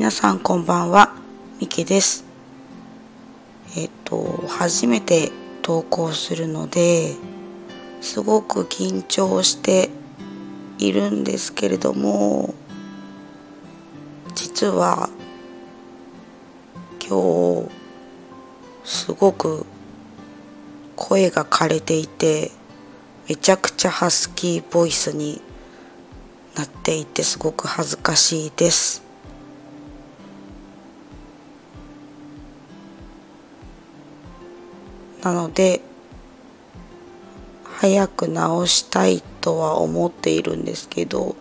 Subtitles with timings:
[0.00, 1.14] 皆さんこんばんは、
[1.60, 2.24] みきです。
[3.76, 5.30] えっと、初めて
[5.60, 7.16] 投稿するので、
[8.00, 9.90] すごく緊張して
[10.78, 12.54] いるんですけれども、
[14.34, 15.10] 実は
[17.06, 17.70] 今日
[18.84, 19.66] すごく
[20.96, 22.50] 声が枯れていて
[23.28, 25.42] めちゃくちゃハスキーボイスに
[26.56, 29.09] なっていてすごく恥ずかしいです
[35.22, 35.82] なので
[37.64, 41.36] 早く直したいとは思っているんですけど、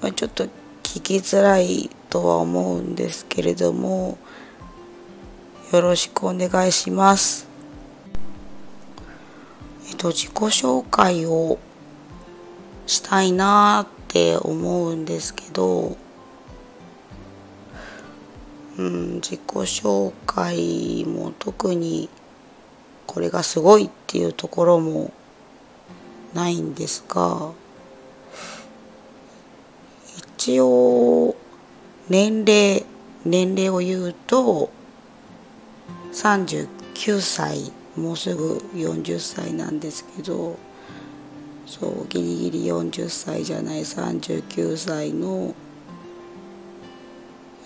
[0.00, 0.44] まあ、ちょっと
[0.82, 4.18] 聞きづらいとは思うんですけれども
[5.72, 7.48] よろしくお願いします。
[9.88, 11.58] えっと自己紹介を
[12.86, 15.96] したいなって思うんですけど、
[18.78, 22.08] うん、自己紹介も特に
[23.06, 25.12] これがすごいっていうところも
[26.34, 27.52] ないんですが
[30.38, 31.34] 一応
[32.08, 32.84] 年齢
[33.24, 34.70] 年齢を言うと
[36.12, 40.58] 39歳もうすぐ40歳なんですけど
[41.66, 45.54] そうギリギリ40歳じゃない39歳の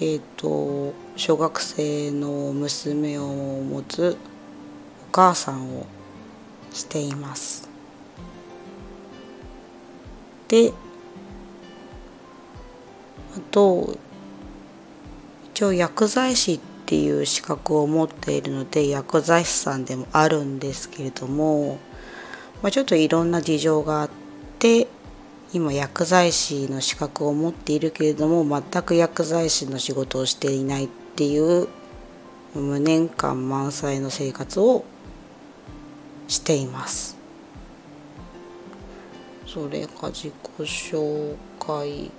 [0.00, 4.18] えっ、ー、と小学生の娘を持つ
[5.16, 5.86] 母さんを
[6.74, 7.70] しています。
[10.48, 10.74] で
[13.34, 13.96] あと
[15.46, 21.78] 一応薬剤師っていう資格を持っているので薬剤師さんでもあるんですけれども、
[22.62, 24.10] まあ、ちょっといろんな事情があっ
[24.58, 24.86] て
[25.54, 31.68] 今薬剤師の資格を持っているけれども全く薬剤師の仕事をしていないっていう
[32.54, 34.84] 無年間満載の生活を
[36.28, 37.16] しています。
[39.46, 42.10] それが自己紹介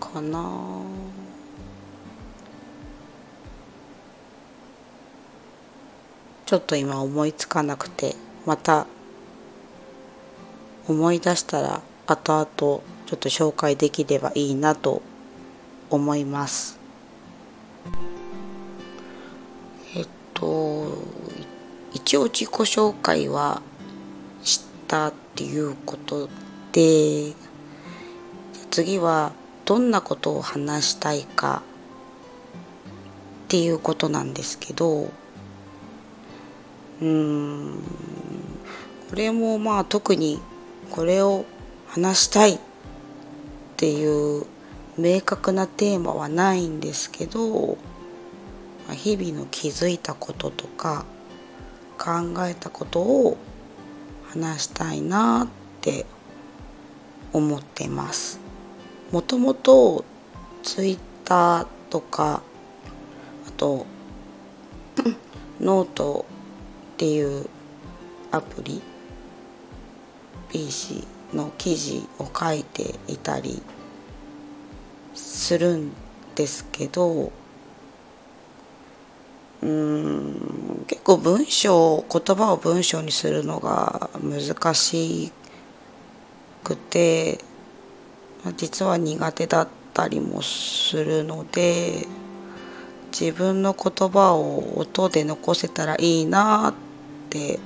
[0.00, 0.82] かな。
[6.46, 8.86] ちょっと今思いつかなくてまた
[10.86, 12.82] 思い出したら後々ちょ
[13.14, 15.02] っと紹介できればいいなと
[15.90, 16.78] 思います。
[19.96, 20.65] えっと
[22.06, 23.60] 一応自己紹介は
[24.44, 26.28] したっていうこと
[26.70, 27.32] で
[28.70, 29.32] 次は
[29.64, 31.64] どんなことを話したいか
[33.46, 35.10] っていうことなんですけど
[37.02, 37.82] うん
[39.10, 40.40] これもまあ特に
[40.92, 41.44] これを
[41.88, 42.58] 話したいっ
[43.76, 44.46] ていう
[44.96, 47.76] 明確なテーマはないんですけど
[48.92, 51.04] 日々の気づいたこととか
[51.98, 53.36] 考えたことを
[54.30, 55.48] 話したいなっ
[55.80, 56.06] て
[57.32, 58.40] 思ってます。
[59.12, 60.04] もともと
[60.62, 62.42] ツイッターとか
[63.46, 63.86] あと
[65.60, 66.26] ノート
[66.94, 67.48] っていう
[68.30, 68.82] アプリ
[70.50, 73.62] PC の記事を書いていたり
[75.14, 75.92] するん
[76.34, 77.32] ですけど
[79.62, 85.32] うん結構文章言葉を文章にするのが難し
[86.62, 87.38] くて
[88.56, 92.06] 実は苦手だったりもするので
[93.18, 96.74] 自分の言葉を音で残せたらいいなっ
[97.30, 97.58] て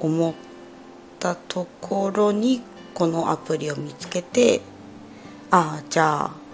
[0.00, 0.34] 思っ
[1.18, 2.62] たところに
[2.94, 4.60] このアプリを見つけて
[5.50, 6.45] ああじゃあ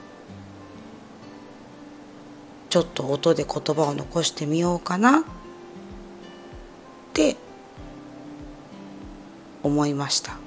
[2.73, 5.19] ちょっと音で言葉を残してみようかな。
[5.19, 5.23] っ
[7.13, 7.37] て
[9.63, 10.39] 思いました。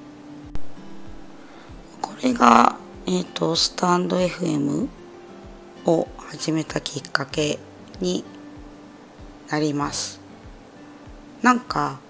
[2.02, 4.88] これがえっ、ー、とスタンド FM
[5.84, 7.60] を始めたきっかけ
[8.00, 8.24] に
[9.48, 10.18] なります。
[11.42, 12.00] なんか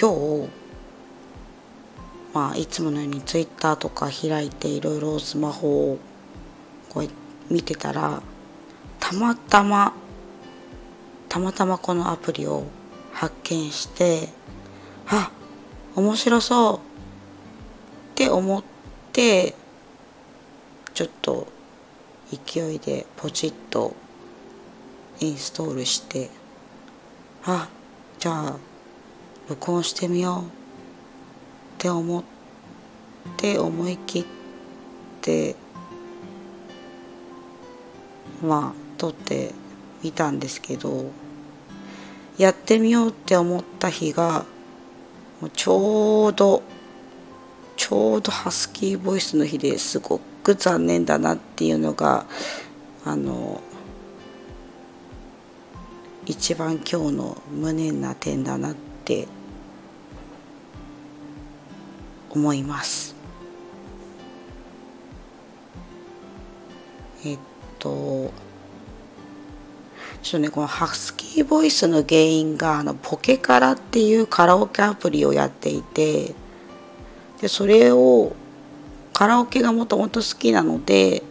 [0.00, 0.48] 今日
[2.32, 5.98] まあいつものようにツイッターとか開いていろいろスマホを
[6.88, 7.08] こう
[7.52, 8.22] 見てたら
[9.12, 9.92] たまたま
[11.28, 12.64] たまたまこのアプリを
[13.12, 14.28] 発見して
[15.06, 15.30] あ
[15.94, 16.80] 面白そうっ
[18.14, 18.64] て思っ
[19.12, 19.54] て
[20.94, 21.46] ちょっと
[22.30, 23.94] 勢いでポチッと
[25.20, 26.30] インストールして
[27.44, 27.68] あ
[28.18, 28.56] じゃあ
[29.48, 30.44] 録音してみようっ
[31.76, 32.22] て思っ
[33.28, 34.24] って思い切っ
[35.20, 35.54] て
[38.42, 39.52] まあ撮って
[40.04, 41.10] みたんですけど
[42.38, 44.44] やってみようって思った日が
[45.40, 46.62] もうちょうど
[47.76, 52.26] ちょうどハスキーボイスの日ですごく残念だなっていうのが
[53.04, 53.60] あの
[56.24, 59.26] 一番今日の無念な点だなって
[62.30, 63.16] 思います。
[67.24, 67.38] えっ
[67.80, 68.30] と
[70.22, 76.34] ちょっとねこのハスキーボイスの原因があのポケカラっていうカラオケアプリをやっていて
[77.40, 78.34] でそれを
[79.12, 81.24] カラオケがもともと好きなので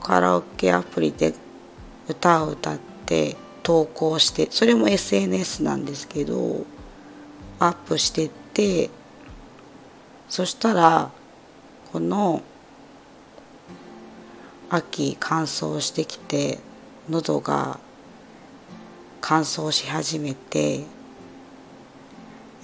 [0.00, 1.34] カラオケアプリで
[2.08, 6.64] 歌を歌って投稿してそれも SNS なんですけど
[7.58, 8.88] アップしてって
[10.28, 11.10] そしたら
[11.92, 12.42] この
[14.70, 16.58] 秋乾燥してきて
[17.10, 17.80] 喉が
[19.22, 20.84] 乾燥し始めて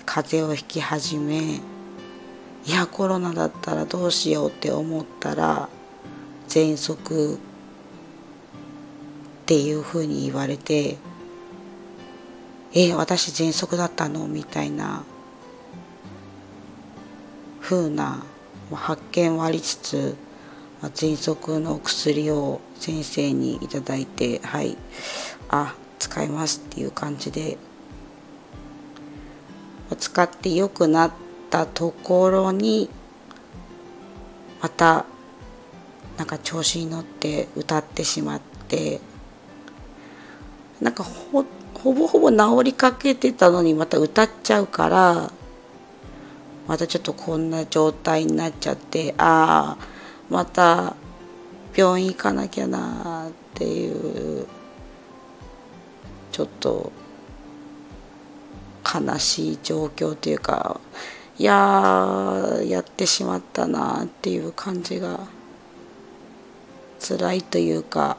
[0.05, 1.61] 風邪をひき始め
[2.67, 5.69] いやコロナだったらどうしようって思ったら
[6.49, 7.39] 喘息っ
[9.47, 10.99] ていうふうに言われて
[12.75, 15.05] 「え私喘息だったの?」みたいな
[17.61, 18.23] ふうな
[18.73, 20.17] 発見はありつつ
[20.91, 24.77] 喘息の薬を先生にいただいてはい。
[25.49, 27.59] あ使いますっていう感じで。
[29.99, 31.13] 使って良くなっ
[31.51, 32.89] たところに
[34.61, 35.05] また
[36.17, 39.01] なんか調子に乗って歌ってしまって
[40.81, 41.45] なんかほ
[41.75, 45.31] ほぼほぼ治りかけてたのにまた歌っちゃうから
[46.67, 49.94] またちょっとこんな状態になっちゃってああ
[50.31, 50.97] また
[51.77, 54.47] 病院行かなきゃなっていう
[56.33, 56.93] ちょっと
[58.85, 60.81] 悲しい状況というか
[61.39, 65.21] いややってしまったなっていう感じが
[67.01, 68.17] 辛いというか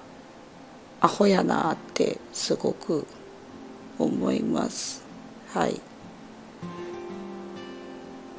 [1.02, 3.06] アホやなってすごく
[3.98, 5.04] 思います。
[5.54, 5.74] はい。
[5.74, 5.78] っ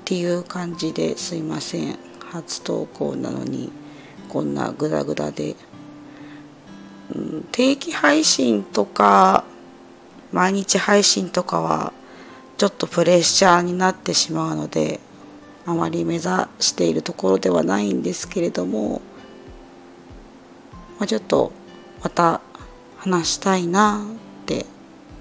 [0.05, 1.99] ていう感じですいません。
[2.37, 3.73] 初投稿なのに
[4.29, 5.57] こんなグダグダで、
[7.15, 9.45] うん、定期配信とか
[10.33, 11.93] 毎日配信とかは
[12.59, 15.01] ちょっとプレッシャーになってしまうので
[15.67, 16.29] あまり目指
[16.61, 19.01] しているところではないんですけれども、
[20.99, 21.53] まあ、ちょっと
[22.03, 22.41] また
[22.99, 24.67] 話したいなって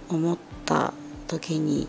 [0.10, 0.94] 思った
[1.28, 1.88] 時に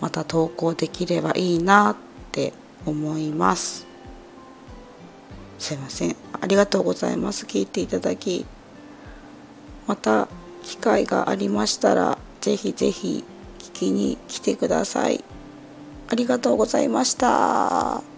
[0.00, 1.96] また投稿できればいいなっ
[2.32, 2.52] て
[2.86, 3.93] 思います。
[5.64, 6.14] すいません。
[6.42, 7.46] ありがとうございます。
[7.46, 8.44] 聞いていただき
[9.86, 10.28] また
[10.62, 13.24] 機会がありましたらぜひぜひ
[13.60, 15.24] 聞きに来てください。
[16.08, 18.13] ありがとうございました。